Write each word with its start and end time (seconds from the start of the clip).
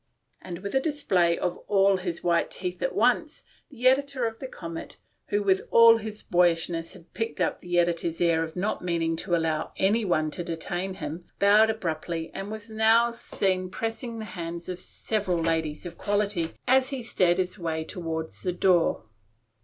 And 0.41 0.63
with 0.63 0.73
a 0.73 0.79
display 0.79 1.37
of 1.37 1.59
all 1.67 1.97
his 1.97 2.23
white 2.23 2.49
teeth 2.49 2.81
at 2.81 2.95
once, 2.95 3.43
the 3.69 3.87
editor 3.87 4.25
of 4.25 4.39
the 4.39 4.47
Comet, 4.47 4.97
who 5.27 5.43
with 5.43 5.61
all 5.69 5.93
104 5.93 6.01
THE 6.01 6.11
STORY 6.17 6.49
OF 6.49 6.55
A 6.55 6.57
MODERN 6.57 6.71
WOMAN. 6.71 6.81
his 6.81 6.89
boyishness 6.89 6.93
had 6.93 7.13
picked 7.13 7.39
up 7.41 7.61
the 7.61 7.77
editor's 7.77 8.19
air 8.19 8.43
of 8.43 8.55
not 8.55 8.83
meaning 8.83 9.15
to 9.17 9.35
allow 9.35 9.71
anyone 9.77 10.31
to 10.31 10.43
detain 10.43 10.95
him, 10.95 11.23
bowed 11.37 11.69
abruptly 11.69 12.31
and 12.33 12.49
was 12.49 12.67
now 12.71 13.11
seen 13.11 13.69
pressing 13.69 14.17
the 14.17 14.25
hands 14.25 14.67
of 14.67 14.79
several 14.79 15.37
ladies 15.37 15.85
of 15.85 15.99
quality 15.99 16.49
as 16.67 16.89
he 16.89 17.03
steered 17.03 17.37
his 17.37 17.59
way 17.59 17.83
toward 17.83 18.31
the 18.43 18.53
door. 18.53 19.03